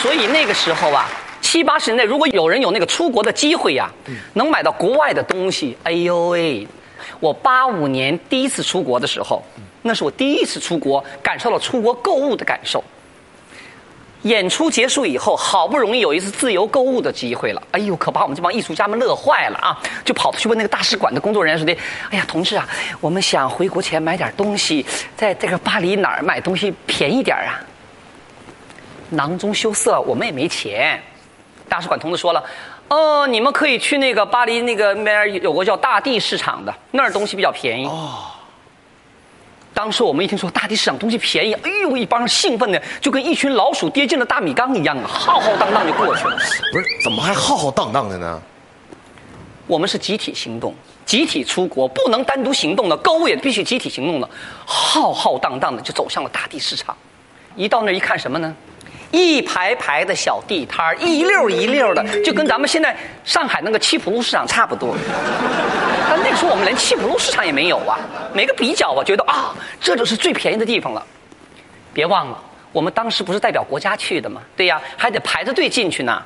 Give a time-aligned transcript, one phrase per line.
[0.00, 1.08] 所以那个时候啊，
[1.40, 3.90] 七八十年代，如果有人有那个出国的机会呀、
[4.34, 6.66] 能买到国外的东西，哎呦喂！
[7.18, 9.42] 我八五年第一次出国的时候，
[9.82, 12.82] 那是我第一次出国，感受到出国购物的感受。
[14.22, 19.76] 演出结束以后，好不容易有一次自由购物的机会了，哎呦，可把我们这帮艺术家们乐坏了啊！
[20.04, 21.76] 就跑去问那个大使馆的工作人员说的
[22.10, 22.68] ：“哎呀，同志啊，
[23.00, 24.86] 我们想回国前买点东西，
[25.16, 27.58] 在这个巴黎哪儿买东西便宜点儿啊？”
[29.10, 31.02] 囊中羞涩，我们也没钱。
[31.68, 32.42] 大使馆同志说了
[32.88, 38.24] ：“哦，你们可以去那个巴黎那个那边有个叫大地市场的，那儿东西比较便宜。”哦。
[39.74, 46.36] 当时我们一听说大地市场东西便宜，哎呦，一帮人兴奋的就跟一群老鼠跌进了大米缸一样啊，浩浩荡荡就过去了。
[46.72, 48.42] 不是，怎么还浩浩荡荡的呢？
[49.68, 54.28] 我们是集体行动，集体出国，不能单独行动的，购物也必须集体行动的，
[54.64, 56.96] 浩浩荡荡的就走向了大地市场。
[57.54, 58.52] 一到那儿一看什么呢？
[59.10, 64.94] 一排排的小地摊儿，一溜一溜的，就跟咱们现在上海那个七浦路市场差不多。
[66.08, 67.98] 但那个时候我们连七浦路市场也没有啊，
[68.32, 71.04] 没个比较啊，觉得啊，这就是最便宜的地方了。
[71.92, 72.38] 别忘了，
[72.72, 74.40] 我们当时不是代表国家去的吗？
[74.56, 76.22] 对呀，还得排着队进去呢。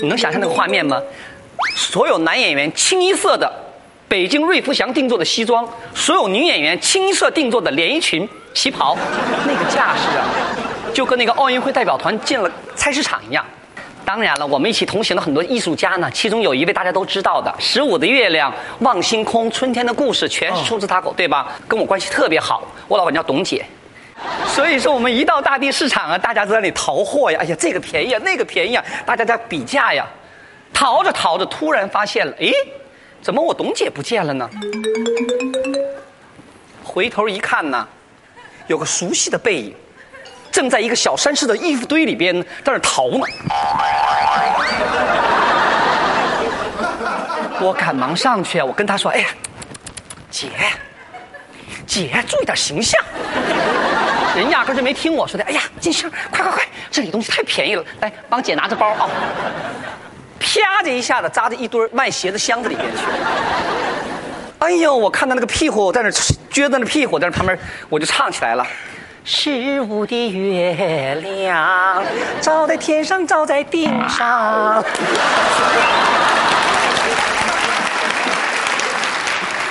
[0.00, 1.00] 你能想象那个画面吗？
[1.74, 3.50] 所有男演员清一色的
[4.06, 8.96] 北京瑞福祥定做的西装，所有女演员清一色定做的连衣裙、旗袍，
[9.46, 10.28] 那个架势啊，
[10.96, 13.44] 就跟那个奥运会代表团进了菜市场一样。
[14.02, 21.52] 当然了，我们一起同行的很多艺术家呢，其中有一位大家都知道的，《十五的月亮》《望星空》《春天的故事》，全是出自他口，对吧？
[21.68, 23.62] 跟我关系特别好，我老板叫董姐。
[24.46, 30.06] 所以说，我们一到大地市场啊，大家都在那里淘货呀，哎呀，这个便宜啊，那个便宜啊，大家在比价呀。
[30.72, 32.50] 淘着淘着，突然发现了，诶，
[33.20, 34.48] 怎么我董姐不见了呢？
[36.82, 37.86] 回头一看呢，
[38.66, 39.74] 有个熟悉的背影，
[40.56, 43.20] 正在一个小山似的衣服堆里边在那淘呢。
[47.60, 49.26] 我赶忙上去，我跟他说：“哎呀，
[50.30, 50.48] 姐，
[51.86, 52.98] 姐，注意点形象。
[54.34, 55.44] ”人压根儿就没听我说的。
[55.44, 59.10] 哎呀，金星，快快快，这里东西太便宜了，来帮姐拿着包啊！
[60.40, 63.02] 啪的一下子扎在一堆卖鞋的箱子里边去。
[64.60, 67.58] 哎呦，我看到那个屁股在那撅着那屁股在那旁边，
[67.90, 68.66] 我就唱起来了。
[69.28, 72.00] 十五的月亮，
[72.40, 74.84] 照在天上，照在地上。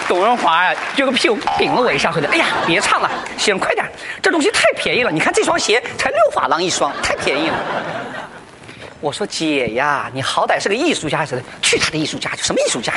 [0.09, 3.89] 董文华呀，撅个屁股顶了我一下，说的：“哎呀，别唱了，行，快点，
[4.21, 5.09] 这东西太便宜了。
[5.09, 7.55] 你看这双鞋才六法郎一双，太便宜了。”
[8.99, 12.91] 我说：“姐呀，你好歹是个艺术家似的，去他的艺术家，什么艺术家？”